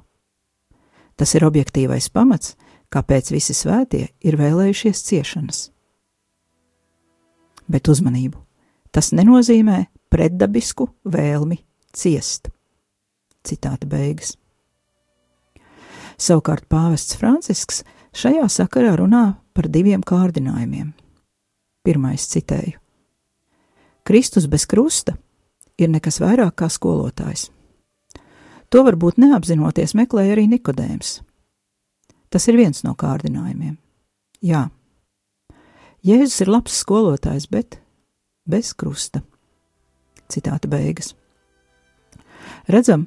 Tas 1.20 1.35
ir 1.37 1.44
objektīvais 1.44 2.09
pamats, 2.09 2.55
kāpēc 2.92 3.28
visi 3.35 3.52
svētie 3.57 4.07
ir 4.24 4.38
vēlējušies 4.40 5.05
ciešanas. 5.11 5.61
Bet 7.68 7.88
uzmanību! 7.92 8.40
Tas 8.92 9.12
nenozīmē 9.16 9.87
pretdabisku 10.12 10.90
vēlmi 11.09 11.62
ciest. 11.96 12.50
Citāta 13.44 13.88
beigas. 13.88 14.35
Savukārt 16.20 16.68
pāvests 16.70 17.16
Francisks 17.18 17.83
šajā 18.16 18.48
sakarā 18.51 18.96
runā 19.01 19.25
par 19.55 19.68
diviem 19.72 20.03
kārdinājumiem. 20.05 20.92
Pirmais 21.83 22.27
citēju: 22.31 22.79
Kristus 24.05 24.46
bez 24.51 24.66
krusta 24.66 25.16
ir 25.79 25.90
nekas 25.90 26.20
vairāk 26.22 26.61
kā 26.62 26.68
skolotājs. 26.70 27.51
To 28.72 28.85
varbūt 28.87 29.18
neapzinoties 29.20 29.92
meklēja 29.98 30.37
arī 30.37 30.46
Nikodējums. 30.48 31.18
Tas 32.33 32.46
ir 32.48 32.57
viens 32.57 32.81
no 32.87 32.94
kārdinājumiem. 32.96 33.75
Jā, 34.42 34.70
Jēzus 36.03 36.40
ir 36.42 36.48
labs 36.51 36.75
skolotājs, 36.83 37.44
bet 37.46 37.77
bez 38.48 38.72
krusta. 38.75 39.20
Citāta 40.27 40.66
beigas. 40.66 41.12
Redzam, 42.66 43.07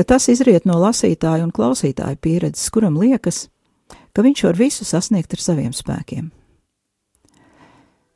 ka 0.00 0.04
tas 0.14 0.30
izriet 0.32 0.64
no 0.64 0.78
lasītāja 0.80 1.44
un 1.44 1.50
klausītāja 1.52 2.16
pieredzes, 2.24 2.70
kuram 2.72 2.94
liekas, 2.96 3.50
ka 4.16 4.22
viņš 4.24 4.42
var 4.46 4.56
visu 4.56 4.86
sasniegt 4.88 5.34
ar 5.36 5.42
saviem 5.44 5.74
spēkiem. 5.76 6.30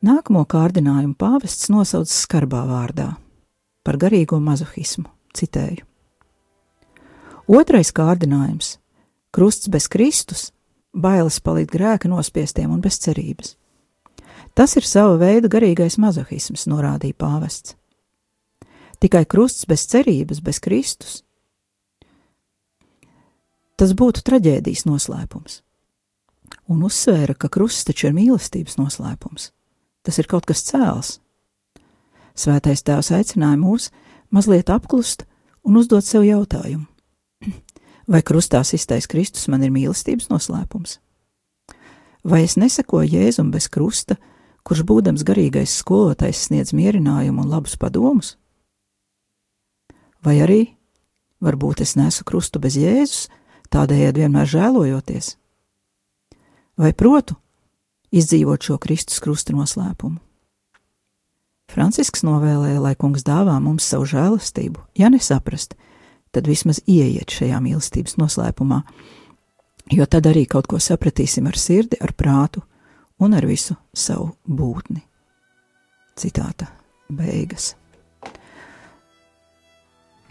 Nākamo 0.01 0.47
kārdinājumu 0.49 1.13
pāvests 1.21 1.69
nosauc 1.69 2.09
skarbā 2.09 2.63
vārdā 2.71 3.11
par 3.85 3.99
garīgo 4.01 4.39
mazohismu. 4.41 5.05
Citēju. 5.37 5.85
Otrais 7.53 7.93
kārdinājums- 7.93 8.79
krusts 9.37 9.69
bez 9.69 9.89
Kristus, 9.89 10.53
bailes 10.95 11.37
palikt 11.41 11.75
grēka 11.77 12.09
nospiestiem 12.09 12.71
un 12.71 12.81
bez 12.81 12.97
cerības. 12.97 13.57
Tas 14.55 14.75
ir 14.77 14.89
sava 14.89 15.19
veida 15.19 15.53
garīgais 15.53 15.99
mazohisms, 15.99 16.65
norādīja 16.65 17.13
pāvests. 17.13 17.75
Tikai 19.01 19.27
krusts 19.27 19.67
bez 19.67 19.85
cerības, 19.85 20.41
bez 20.41 20.61
Kristus. 20.61 21.25
Tas 23.81 23.93
būtu 23.99 24.23
traģēdijas 24.27 24.85
noslēpums. 24.87 25.63
Un 26.71 26.85
uzsvēra, 26.87 27.35
ka 27.35 27.51
krusts 27.51 27.87
taču 27.89 28.09
ir 28.09 28.17
mīlestības 28.17 28.79
noslēpums. 28.79 29.51
Tas 30.05 30.19
ir 30.21 30.29
kaut 30.31 30.47
kas 30.47 30.63
cēls, 30.69 31.19
Svētais 32.35 32.83
Tēvs 32.83 33.13
aicināja 33.15 33.55
mūs 33.61 33.93
mazliet 34.35 34.71
apklust 34.75 35.23
un 35.63 35.79
uzdot 35.79 36.05
sev 36.05 36.27
jautājumu: 36.27 36.87
Vai 38.13 38.21
krustā 38.27 38.65
iztais 38.75 39.07
Kristus 39.07 39.47
man 39.49 39.63
ir 39.63 39.71
mīlestības 39.75 40.29
noslēpums? 40.33 40.99
Vai 42.25 42.43
es 42.43 42.57
nesakoju 42.59 43.21
Jēzum 43.21 43.53
bez 43.55 43.69
krusta, 43.69 44.17
kurš 44.67 44.83
būdams 44.89 45.23
garīgais 45.29 45.77
skolotājs 45.79 46.49
sniedz 46.49 46.73
mierinājumu 46.75 47.45
un 47.45 47.53
labus 47.53 47.77
padomus? 47.79 48.35
Vai 50.25 50.41
arī, 50.41 50.63
varbūt 51.45 51.85
es 51.85 51.95
nesu 52.01 52.25
krustu 52.25 52.59
bez 52.59 52.79
Jēzus, 52.81 53.29
tādējādi 53.73 54.25
vienmēr 54.25 54.51
žēlojoties? 54.51 55.35
Vai 56.81 56.93
protu 56.93 57.37
izdzīvot 58.15 58.67
šo 58.67 58.79
Kristus 58.83 59.23
krusta 59.23 59.55
noslēpumu? 59.55 60.19
Francisks 61.71 62.23
novēlēja, 62.27 62.81
lai 62.83 62.95
kungs 62.99 63.25
dāvā 63.27 63.57
mums 63.63 63.87
savu 63.89 64.07
žēlastību, 64.11 64.83
ja 64.99 65.09
nesaprast, 65.11 65.75
tad 66.35 66.49
vismaz 66.51 66.83
ieiet 66.87 67.33
šajā 67.35 67.61
mīlestības 67.65 68.19
noslēpumā, 68.21 68.83
jo 69.95 70.07
tad 70.11 70.29
arī 70.31 70.45
kaut 70.51 70.69
ko 70.71 70.79
sapratīsim 70.83 71.49
ar 71.51 71.59
sirdi, 71.59 71.99
ar 72.03 72.13
prātu 72.13 72.63
un 73.23 73.35
ar 73.35 73.47
visu 73.49 73.79
savu 73.95 74.35
būtni. 74.47 75.03
Citāta 76.19 76.69
beigas. 77.11 77.75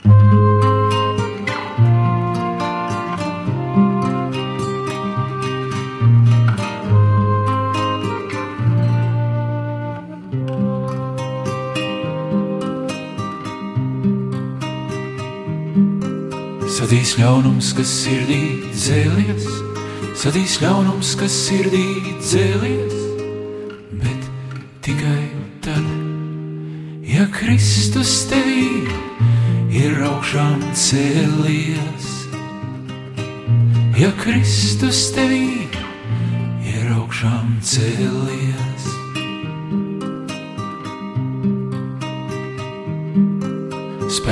thank 0.04 0.64
you 0.64 0.73
Sadīs 16.94 17.16
ļaunums, 17.18 17.68
kas 17.74 17.90
sirdī 18.04 18.68
dzēlies, 18.70 19.46
sadīs 20.22 20.60
ļaunums, 20.62 21.16
kas 21.18 21.34
sirdī 21.48 21.88
dzēlies, 22.20 23.00
bet 23.98 24.28
tikai 24.86 25.24
tad, 25.66 25.88
ja 27.02 27.26
Kristus 27.34 28.14
tevī 28.30 28.86
ir 29.74 30.06
augšām 30.06 30.62
cēlies. 30.84 32.14
Ja 33.98 34.14
Kristus 34.22 35.08
tevī 35.18 35.66
ir 36.62 36.94
augšām 36.94 37.58
cēlies. 37.74 38.73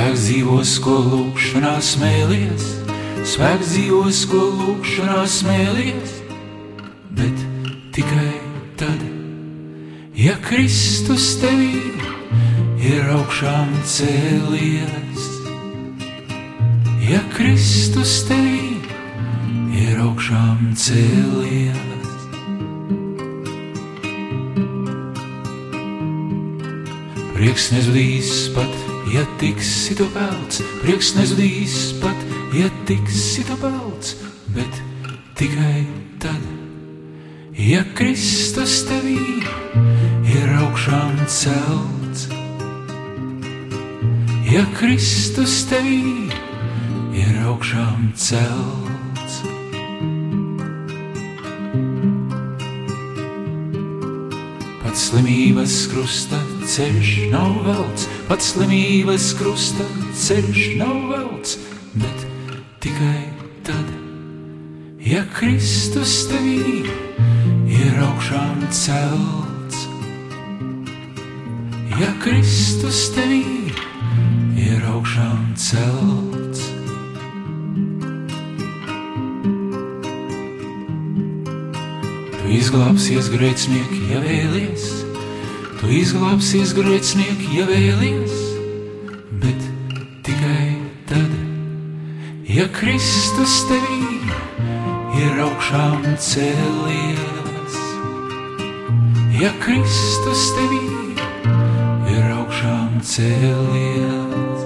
Spēks 0.02 0.22
dzīvos, 0.26 0.70
ko 0.82 0.92
lūkšanā 0.98 1.76
smēlies, 1.78 2.64
spēks 3.22 3.68
dzīvos, 3.70 4.22
ko 4.26 4.40
lūkšanā 4.58 5.20
smēlies, 5.30 6.16
bet 7.14 7.44
tikai 7.94 8.32
tad, 8.80 9.04
ja 10.18 10.34
Kristus 10.42 11.28
tevī 11.38 11.78
ir 12.82 13.14
augšām 13.14 13.70
cēlies. 13.86 15.30
Ja 17.06 17.22
Kristus 17.38 18.18
tevī 18.26 18.82
ir 19.86 20.02
augšām 20.02 20.72
cēlies. 20.74 21.78
Prieks 27.38 27.70
nezudīs 27.76 28.48
pat, 28.58 28.91
ja 29.12 29.24
tiksi 29.38 29.94
tu 29.94 30.06
pelts, 30.14 30.62
prieks 30.80 31.12
nezudīs 31.16 31.92
pat, 32.00 32.26
ja 32.56 32.70
tiksi 32.88 33.44
tu 33.44 33.56
pelts, 33.60 34.16
bet 34.56 34.80
tikai 35.36 35.84
tad, 36.22 36.46
ja 37.52 37.82
Kristus 37.96 38.80
tevī 38.88 39.18
ir 40.32 40.54
augšām 40.62 41.18
celts. 41.28 42.28
Ja 44.52 44.64
Kristus 44.76 45.62
tevī 45.68 46.28
ir 47.16 47.36
augšām 47.48 48.10
celts. 48.16 49.38
Pats 54.82 55.06
slimības 55.08 55.78
krusta 55.92 56.40
ceļš 56.68 57.14
nav 57.32 57.62
velts, 57.64 58.08
pats 58.32 58.54
slimības 58.54 59.26
krusta 59.36 59.84
ceļš 60.16 60.60
nav 60.78 61.00
velts, 61.10 61.58
bet 62.00 62.22
tikai 62.80 63.26
tad, 63.66 63.90
ja 65.04 65.20
Kristus 65.34 66.14
tevī 66.30 66.86
ir 67.68 68.00
augšām 68.06 68.64
celts. 68.72 69.82
Ja 72.00 72.08
Kristus 72.24 73.02
tevī 73.12 73.68
ir 74.64 74.80
augšām 74.94 75.52
celts. 75.60 76.64
Tu 82.40 82.56
izglābsies 82.62 83.28
grēcinieki, 83.36 84.04
ja 84.16 84.24
vēlies, 84.24 85.01
tu 85.82 85.88
izglābsies 85.90 86.76
grēcinieki, 86.78 87.56
ja 87.56 87.64
vēlies, 87.66 88.34
bet 89.42 89.64
tikai 90.22 90.76
tad, 91.10 91.32
ja 92.46 92.68
Kristus 92.76 93.56
tevī 93.66 94.20
ir 95.18 95.42
augšām 95.42 96.06
cēlies. 96.22 97.80
Ja 99.40 99.50
Kristus 99.64 100.46
tevī 100.54 100.80
ir 102.14 102.30
augšām 102.30 103.02
cēlies. 103.02 104.64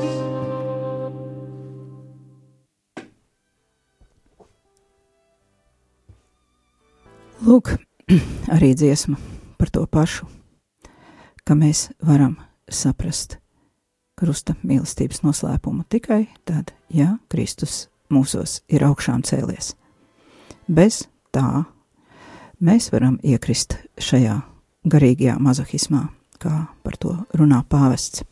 Lūk, 7.49 7.79
arī 8.61 8.75
dziesma 8.77 9.17
par 9.57 9.73
to 9.73 9.89
pašu, 9.89 10.29
ka 11.47 11.55
mēs 11.55 11.91
varam 12.03 12.37
saprast 12.69 13.39
krusta 14.19 14.57
mīlestības 14.67 15.23
noslēpumu 15.23 15.85
tikai 15.93 16.25
tad, 16.49 16.73
ja 16.89 17.19
Kristus 17.31 17.87
mūsos 18.11 18.63
ir 18.73 18.85
augšām 18.87 19.23
cēlies. 19.27 19.75
Bez 20.67 21.05
tā 21.35 21.67
mēs 22.59 22.91
varam 22.93 23.21
iekrist 23.23 23.77
šajā 24.03 24.41
garīgajā 24.87 25.37
mazohismā, 25.43 26.07
kā 26.43 26.67
par 26.83 26.97
to 26.99 27.15
runā 27.37 27.63
pāvests. 27.69 28.25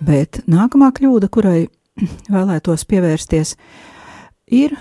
Bet 0.00 0.42
nākamā 0.46 0.90
kļūda, 0.94 1.30
kurai 1.30 1.68
vēlētos 2.34 2.86
pievērsties, 2.88 3.54
ir 4.54 4.74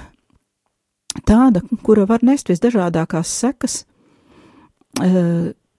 tāda, 1.28 1.62
kura 1.84 2.06
var 2.10 2.26
nest 2.26 2.50
visdažādākās 2.50 3.34
sekas. 3.44 3.82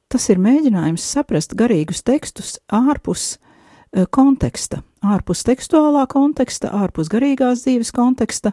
Eh, 0.09 0.13
Tas 0.13 0.31
ir 0.31 0.39
mēģinājums 0.39 1.05
saprast 1.05 1.55
garīgus 1.55 2.03
tekstus 2.03 2.59
ārpus 2.73 3.39
eh, 3.93 4.07
konteksta, 4.11 4.83
ārpus 5.05 5.45
tekstuālā 5.45 6.07
konteksta, 6.09 6.71
ārpus 6.73 7.09
garīgās 7.09 7.67
dzīves 7.67 7.93
konteksta 7.93 8.53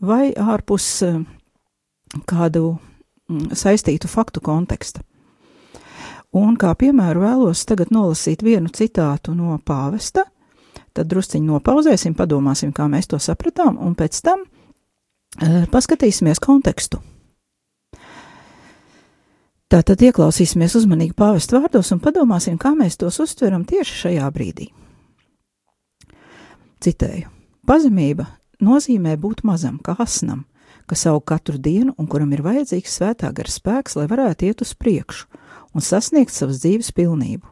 vai 0.00 0.32
ārpus 0.32 1.02
eh, 1.02 1.18
kādu 2.26 2.78
mm, 3.28 3.50
saistītu 3.54 4.06
faktu 4.06 4.40
konteksta. 4.40 5.02
Un 6.32 6.54
kā 6.56 6.74
piemēru 6.74 7.20
vēlos 7.20 7.64
tagad 7.66 7.90
nolasīt 7.90 8.42
vienu 8.42 8.70
citātu 8.70 9.34
no 9.34 9.58
pāvesta, 9.58 10.26
tad 10.94 11.10
drusciņi 11.10 11.46
nopauzēsim, 11.50 12.14
padomāsim, 12.14 12.72
kā 12.72 12.86
mēs 12.86 13.08
to 13.10 13.18
sapratām, 13.18 13.78
un 13.80 13.94
pēc 13.96 14.20
tam 14.22 14.42
e, 14.44 15.64
paskatīsimies 15.72 16.38
kontekstu. 16.42 17.00
Tātad 19.66 19.98
ieklausīsimies 20.06 20.76
uzmanīgi 20.78 21.16
pāvesta 21.18 21.58
vārdos 21.58 21.88
un 21.90 21.98
padomāsim, 21.98 22.54
kā 22.54 22.70
mēs 22.78 23.00
tos 23.00 23.18
uztveram 23.24 23.64
tieši 23.66 23.96
šajā 24.02 24.28
brīdī. 24.30 24.68
Citēju: 26.86 27.32
Pazemība 27.66 28.28
nozīmē 28.62 29.16
būt 29.18 29.42
mazam, 29.42 29.80
kā 29.82 29.96
asnam, 29.98 30.44
kas 30.86 31.02
aug 31.10 31.24
katru 31.26 31.58
dienu 31.58 31.96
un 31.98 32.06
kuram 32.06 32.30
ir 32.36 32.44
vajadzīgs 32.46 32.94
svētā 33.00 33.32
gara 33.34 33.50
spēks, 33.50 33.98
lai 33.98 34.06
varētu 34.06 34.46
iet 34.46 34.62
uz 34.62 34.70
priekšu 34.78 35.26
un 35.74 35.82
sasniegt 35.82 36.30
savas 36.30 36.62
dzīves 36.62 36.92
pilnību. 36.94 37.50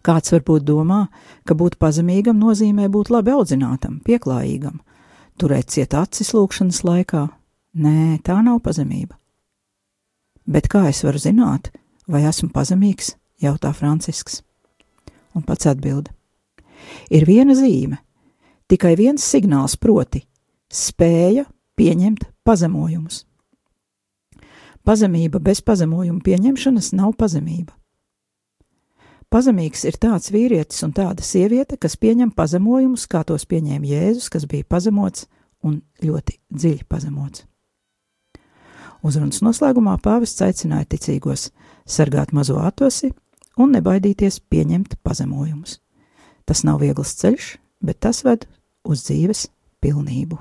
Kāds 0.00 0.32
varbūt 0.32 0.64
domā, 0.64 1.02
ka 1.44 1.52
būt 1.52 1.76
pazemīgam 1.76 2.40
nozīmē 2.40 2.88
būt 2.88 3.12
labi 3.12 3.36
audzinātam, 3.36 4.00
pieklājīgam, 4.08 4.80
turēt 5.36 5.68
ciet 5.74 5.92
acis 5.92 6.32
lūkšanas 6.32 6.80
laikā. 6.88 7.26
Nē, 7.76 8.22
tā 8.24 8.40
nav 8.40 8.62
pazemība. 8.64 9.17
Bet 10.48 10.68
kā 10.72 10.86
es 10.88 11.04
varu 11.04 11.20
zināt, 11.20 11.68
vai 12.08 12.24
esmu 12.24 12.48
pazemīgs? 12.54 13.14
jautā 13.42 13.72
Francisks. 13.74 14.42
Un 15.34 15.44
pats 15.46 15.68
atbild: 15.70 16.10
Ir 17.10 17.26
viena 17.28 17.54
zīme, 17.54 18.00
tikai 18.68 18.96
viens 18.98 19.24
signāls, 19.24 19.76
proti, 19.76 20.24
spēja 20.70 21.46
pieņemt 21.78 22.26
pazemojumus. 22.44 23.24
Pazemība 24.84 25.40
bez 25.44 25.60
pazemojuma 25.60 26.22
pieņemšanas 26.24 26.94
nav 26.96 27.12
pazemība. 27.20 27.74
Pazemīgs 29.28 29.82
ir 29.84 29.98
tāds 30.00 30.30
vīrietis 30.32 30.80
un 30.86 30.94
tāda 30.96 31.20
sieviete, 31.20 31.76
kas 31.76 31.98
pieņem 32.00 32.30
pazemojumus, 32.32 33.04
kā 33.04 33.20
tos 33.28 33.44
pieņēma 33.44 33.84
Jēzus, 33.90 34.30
kas 34.32 34.48
bija 34.48 34.64
pazemots 34.64 35.26
un 35.60 35.82
ļoti 36.00 36.38
dziļi 36.48 36.88
pazemots. 36.88 37.44
Uzrunas 39.06 39.42
noslēgumā 39.46 39.94
pāvests 40.02 40.42
aicināja 40.42 40.88
ticīgos 40.94 41.48
sargāt 41.86 42.34
mazo 42.34 42.58
atosi 42.58 43.12
un 43.58 43.72
nebaidīties 43.76 44.40
pieņemt 44.50 44.98
pazemojumus. 45.06 45.78
Tas 46.48 46.64
nav 46.66 46.80
viegls 46.82 47.14
ceļš, 47.20 47.56
bet 47.84 48.00
tas 48.02 48.24
ved 48.26 48.46
uz 48.84 49.04
dzīves 49.06 49.46
pilnību. 49.84 50.38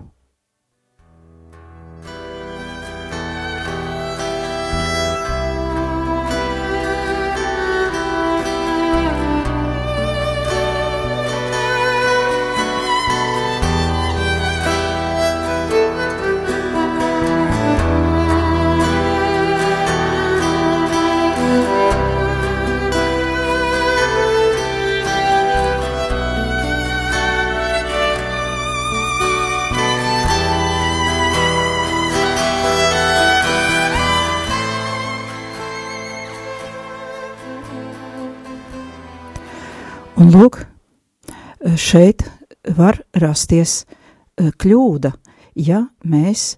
Var 42.77 43.01
rasties 43.17 43.83
eh, 43.85 44.51
kļūda, 44.51 45.13
ja 45.57 45.87
mēs 46.05 46.55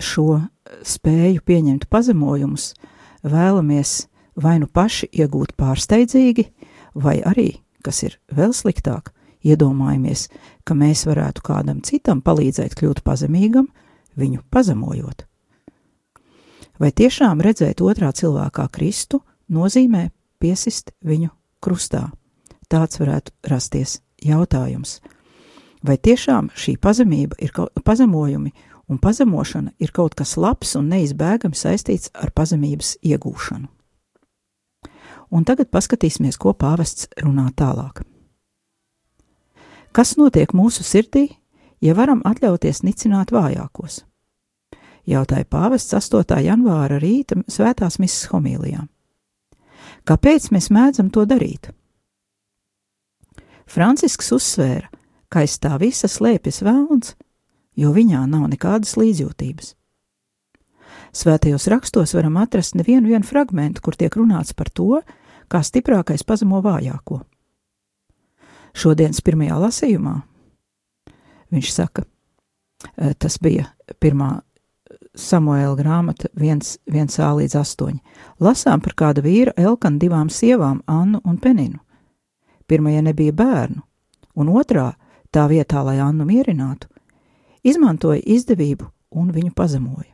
šo 0.00 0.40
spēju 0.86 1.44
pieņemt 1.44 1.88
pazemojumus 1.92 2.72
vēlamies 3.26 4.06
vai 4.40 4.58
nu 4.62 4.68
paši 4.70 5.10
iegūt 5.12 5.56
pārsteidzīgi, 5.60 6.46
vai 6.94 7.20
arī, 7.26 7.60
kas 7.84 8.02
ir 8.06 8.16
vēl 8.32 8.54
sliktāk, 8.56 9.12
iedomājamies, 9.44 10.28
ka 10.64 10.76
mēs 10.76 11.06
varētu 11.08 11.44
kādam 11.44 11.80
citam 11.84 12.20
palīdzēt 12.24 12.76
kļūt 12.78 13.02
pazemīgam, 13.04 13.68
viņu 14.16 14.44
pazemojot. 14.52 15.26
Vai 16.80 16.90
tiešām 16.96 17.42
redzēt 17.44 17.82
otrā 17.84 18.12
cilvēkā 18.16 18.66
Kristu 18.72 19.20
nozīmē 19.52 20.08
piesist 20.40 20.94
viņu 21.04 21.28
krustā? 21.60 22.08
Tāds 22.70 23.00
varētu 23.00 23.34
rasties 23.50 23.98
jautājums. 24.24 25.00
Vai 25.80 25.96
tiešām 25.96 26.50
šī 26.52 26.76
pazemība 26.76 27.38
ir 27.40 27.54
pazemojumi 27.84 28.52
un 28.90 28.98
pazemošana 29.00 29.72
ir 29.80 29.92
kaut 29.96 30.14
kas 30.18 30.36
labs 30.36 30.74
un 30.76 30.90
neizbēgami 30.92 31.56
saistīts 31.56 32.12
ar 32.14 32.32
pazemības 32.36 32.98
iegūšanu? 33.00 33.68
Un 35.30 35.46
tagad 35.46 35.70
paskatīsimies, 35.70 36.36
ko 36.36 36.52
pāvests 36.58 37.06
runā 37.22 37.48
tālāk. 37.56 38.02
Kas 39.94 40.16
notiek 40.18 40.52
mūsu 40.54 40.84
sirdī, 40.86 41.28
ja 41.80 41.94
varam 41.94 42.20
atļauties 42.26 42.82
nicināt 42.82 43.32
vājākos? 43.34 44.04
Jautāja 45.08 45.46
pāvests 45.48 45.94
8. 45.96 46.36
janvāra 46.44 47.00
rīta 47.00 47.38
svētās 47.48 47.98
misijas 48.02 48.28
homīlijā. 48.34 48.84
Kāpēc 50.04 50.50
mēs 50.52 50.68
mēdzam 50.74 51.08
to 51.14 51.24
darīt? 51.26 51.70
Francisks 53.70 54.32
uzsvēra, 54.34 54.90
ka 55.30 55.44
aiz 55.44 55.56
tā 55.62 55.76
visa 55.80 56.10
slēpjas 56.10 56.62
vēlns, 56.66 57.14
jo 57.78 57.92
viņā 57.94 58.24
nav 58.28 58.48
nekādas 58.50 58.96
līdzjūtības. 58.98 59.74
Svētajos 61.16 61.66
rakstos 61.70 62.14
varam 62.14 62.36
atrast 62.38 62.76
nevienu 62.78 63.22
fragment, 63.26 63.80
kur 63.80 63.96
tiek 63.96 64.14
runāts 64.14 64.54
par 64.54 64.70
to, 64.70 65.00
kā 65.50 65.62
stiprākais 65.62 66.22
pazemo 66.22 66.60
vājāko. 66.62 67.22
Šodienas 68.74 69.20
pirmajā 69.20 69.56
lasījumā 69.58 70.20
viņš 71.50 71.72
saka, 71.74 72.04
e, 72.96 73.14
tas 73.14 73.38
bija 73.42 73.66
pirmā 73.98 74.40
Samuēla 75.10 75.74
grāmata 75.74 76.28
1a 76.38 77.30
līdz 77.34 77.56
8. 77.58 77.98
Lasām 78.38 78.80
par 78.80 78.94
kādu 78.94 79.24
vīru 79.26 79.52
Elkanu 79.58 79.98
divām 79.98 80.30
sievām, 80.30 80.84
Annu 80.86 81.18
un 81.24 81.38
Peninu. 81.42 81.80
Pirmajai 82.70 83.02
nebija 83.02 83.34
bērnu, 83.34 83.82
un 84.38 84.52
otrā, 84.54 84.92
tā 85.34 85.46
vietā, 85.50 85.82
lai 85.86 85.98
Annu 86.02 86.26
mierinātu, 86.28 86.88
izmantoja 87.62 88.22
izdevību 88.24 88.90
un 89.16 89.30
viņu 89.34 89.54
pazemoja. 89.56 90.12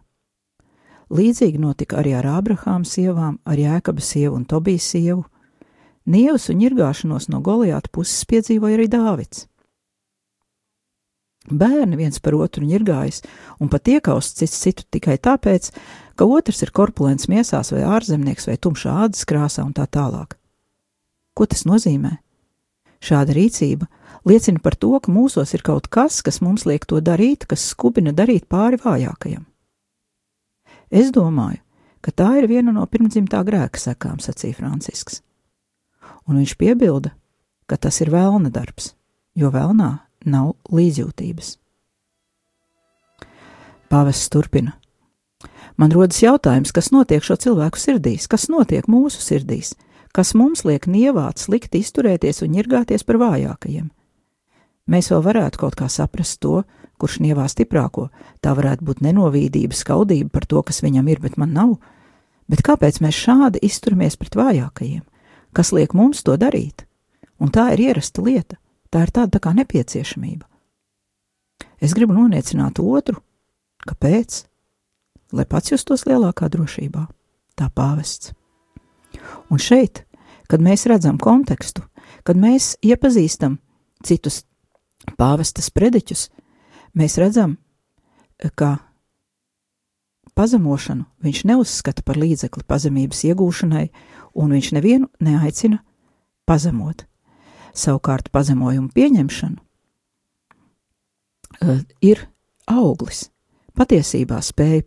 Līdzīgi 1.12 1.61
notika 1.62 2.00
arī 2.00 2.16
ar 2.18 2.26
Ābrahāma 2.40 2.87
sievām, 2.88 3.38
ar 3.46 3.59
Jēkaba 3.61 4.02
sievu 4.02 4.35
un 4.40 4.46
Tobijas 4.48 4.88
sievu. 4.90 5.22
Nievas 6.07 6.48
un 6.50 6.59
ņirgāšanos 6.62 7.29
no 7.31 7.40
Goliāta 7.42 7.90
puses 7.92 8.24
piedzīvoja 8.26 8.79
arī 8.79 8.88
Dāvids. 8.90 9.46
Bērni 11.46 11.94
viens 11.94 12.18
par 12.18 12.35
otru 12.35 12.66
ņirgājas 12.66 13.20
un 13.62 13.70
pat 13.70 13.87
iekaust 13.87 14.40
cits 14.40 14.59
citu 14.64 14.83
tikai 14.90 15.14
tāpēc, 15.22 15.70
ka 16.18 16.26
otrs 16.26 16.64
ir 16.66 16.72
korpulents 16.74 17.29
miesās 17.31 17.70
vai 17.70 17.85
ārzemnieks 17.87 18.48
vai 18.50 18.57
tumšā 18.59 18.94
ādas 19.07 19.22
krāsā 19.29 19.62
un 19.62 19.74
tā 19.76 19.87
tālāk. 19.87 20.35
Ko 21.38 21.46
tas 21.46 21.62
nozīmē? 21.68 22.16
Šāda 22.98 23.37
rīcība 23.37 23.87
liecina 24.27 24.61
par 24.62 24.77
to, 24.77 24.93
ka 25.01 25.12
mūsos 25.12 25.55
ir 25.55 25.62
kaut 25.67 25.89
kas, 25.93 26.21
kas 26.23 26.41
mums 26.43 26.67
liek 26.67 26.87
to 26.89 27.01
darīt, 27.01 27.47
kas 27.47 27.65
skubina 27.71 28.12
darīt 28.12 28.49
pāri 28.51 28.79
vājākajam. 28.83 29.45
Es 30.91 31.11
domāju, 31.15 31.62
ka 32.03 32.12
tā 32.15 32.29
ir 32.41 32.49
viena 32.51 32.75
no 32.75 32.85
pirmdzimtā 32.87 33.43
grēka 33.47 33.81
sekām, 33.81 34.19
sacīja 34.23 34.59
Francisks. 34.61 35.23
Un 36.27 36.39
viņš 36.39 36.57
piebilda, 36.59 37.12
ka 37.67 37.79
tas 37.79 38.01
ir 38.03 38.12
vēlna 38.15 38.51
darbs, 38.55 38.93
jo 39.35 39.51
vēlnā 39.55 39.91
nav 40.27 40.55
līdzjūtības. 40.71 41.57
Pāvests 43.91 44.31
turpina. 44.31 44.75
Man 45.77 45.93
rodas 45.93 46.23
jautājums, 46.23 46.73
kas 46.75 46.89
notiek 46.91 47.23
šo 47.23 47.37
cilvēku 47.39 47.79
sirdīs, 47.79 48.27
kas 48.31 48.49
notiek 48.51 48.87
mūsu 48.91 49.21
sirdīs, 49.23 49.75
kas 50.17 50.33
mums 50.35 50.65
liek 50.65 50.89
nievāt, 50.89 51.43
slikti 51.43 51.83
izturēties 51.85 52.41
un 52.47 52.55
ņirgāties 52.57 53.05
par 53.07 53.21
vājākajiem. 53.21 53.91
Mēs 54.87 55.11
vēl 55.11 55.22
varētu 55.25 55.61
kaut 55.61 55.77
kā 55.79 55.88
saprast 55.90 56.38
to, 56.42 56.62
kurš 57.01 57.18
nievā 57.25 57.46
stiprāko, 57.51 58.09
tā 58.40 58.55
varētu 58.57 58.87
būt 58.87 59.03
nenovīdība, 59.05 59.77
skaudība 59.77 60.31
par 60.33 60.46
to, 60.49 60.62
kas 60.62 60.81
viņam 60.85 61.09
ir, 61.12 61.20
bet 61.20 61.37
man 61.37 61.53
nav. 61.57 61.75
Bet 62.46 62.62
kāpēc 62.66 63.01
mēs 63.03 63.18
šādi 63.18 63.61
izturamies 63.66 64.16
pret 64.16 64.38
vājākajiem? 64.38 65.03
Kas 65.57 65.72
liek 65.75 65.96
mums 65.96 66.22
to 66.22 66.37
darīt? 66.38 66.87
Un 67.42 67.51
tā 67.53 67.68
ir 67.75 67.88
ierasta 67.90 68.22
lieta, 68.22 68.57
tā 68.90 69.03
ir 69.05 69.12
tāda 69.12 69.37
tā 69.37 69.42
kā 69.42 69.53
nepieciešamība. 69.57 70.46
Es 71.83 71.92
gribu 71.92 72.14
noniecināt 72.16 72.79
otru, 72.81 73.20
kāpēc? 73.85 74.44
Lai 75.35 75.44
pats 75.44 75.75
justos 75.75 76.07
lielākā 76.07 76.49
drošībā, 76.49 77.03
tā 77.59 77.68
pāvests. 77.75 78.33
Un 79.51 79.59
šeit 79.61 80.07
kad 80.51 80.62
mēs 80.62 80.87
redzam 80.90 81.18
kontekstu, 81.18 81.83
kad 82.27 82.38
mēs 82.38 82.75
iepazīstam 82.85 83.59
citus 84.07 84.44
pāvestas 85.19 85.71
prediķus, 85.71 86.29
mēs 86.97 87.19
redzam, 87.21 87.57
ka 88.59 88.77
pazemošanu 90.37 91.07
viņš 91.25 91.45
neuzskata 91.49 92.05
par 92.05 92.19
līdzekli 92.21 92.66
pazemības 92.69 93.23
iegūšanai, 93.31 93.87
un 94.37 94.53
viņš 94.53 94.73
nevienu 94.77 95.09
neaicina 95.23 95.81
pazemot. 96.49 97.07
Savukārt 97.77 98.31
pazemojumu 98.33 98.88
pieņemšanu 98.97 99.59
uh, 101.62 101.81
ir 102.01 102.27
auglis. 102.69 103.31
Patiesībā 103.77 104.40
spēja 104.45 104.85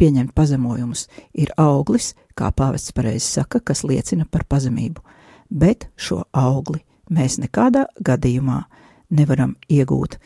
pieņemt 0.00 0.32
pazemojumus 0.34 1.06
ir 1.36 1.52
auglis, 1.60 2.14
kā 2.34 2.48
pāvests 2.56 2.94
pareizi 2.96 3.28
saka, 3.28 3.60
kas 3.60 3.84
liecina 3.84 4.24
par 4.24 4.46
pazemību, 4.48 5.02
bet 5.50 5.90
šo 6.00 6.24
augli 6.32 6.80
mēs 7.12 7.36
nekādā 7.42 7.84
gadījumā 8.00 8.62
nevaram 9.10 9.54
iegūt, 9.70 10.16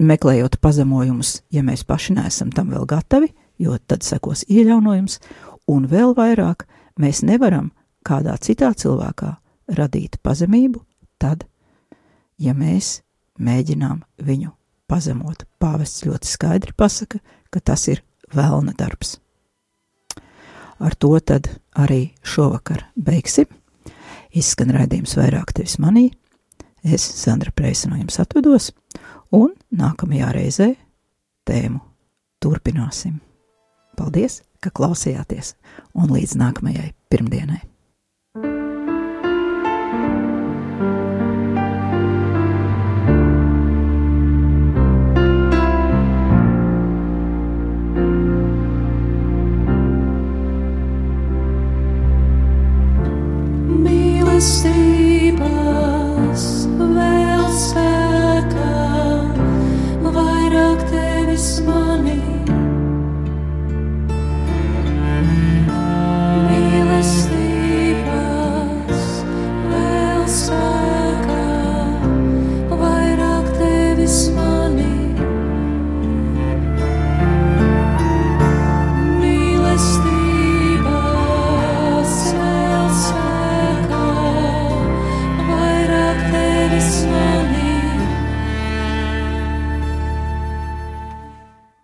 meklējot 0.00 0.58
pazemojumus, 0.64 1.42
ja 1.52 1.62
mēs 1.66 1.84
paši 1.86 2.16
neesam 2.18 2.52
tam 2.54 2.72
vēl 2.72 2.86
gatavi, 2.88 3.30
jo 3.60 3.76
tad 3.86 4.04
sekos 4.06 4.44
iejaunojums, 4.48 5.18
un 5.70 5.88
vēl 5.90 6.14
vairāk 6.16 6.66
mēs 7.00 7.22
nevaram 7.26 7.70
kādā 8.04 8.36
citā 8.40 8.72
cilvēkā 8.76 9.34
radīt 9.76 10.18
pazemību, 10.24 10.82
tad, 11.20 11.46
ja 12.38 12.54
mēs 12.56 13.00
mēģinām 13.40 14.02
viņu 14.24 14.52
pazemot. 14.90 15.44
Pāvests 15.60 16.04
ļoti 16.06 16.28
skaidri 16.28 16.74
pasaka, 16.76 17.20
ka 17.50 17.60
tas 17.60 17.88
ir 17.88 18.02
vēlna 18.34 18.74
darbs. 18.76 19.18
Ar 20.82 20.94
to 20.98 21.14
tad 21.22 21.48
arī 21.78 22.14
šovakar 22.26 22.88
beigsim. 22.98 23.46
Izskan 24.34 24.72
raidījums 24.74 25.14
vairāk 25.16 25.54
tevis 25.54 25.78
manī. 25.78 26.10
Es, 26.84 27.00
Sandra 27.00 27.50
Preisa, 27.56 27.88
no 27.88 27.96
jums 27.96 28.20
atvedos, 28.20 28.70
un 29.32 29.54
nākamajā 29.72 30.30
reizē 30.36 30.70
tēmu 31.48 31.80
turpināsim. 32.44 33.22
Paldies, 33.96 34.42
ka 34.60 34.72
klausījāties, 34.74 35.54
un 35.96 36.12
līdz 36.12 36.36
nākamajai 36.40 36.90
pirmdienai! 37.08 37.73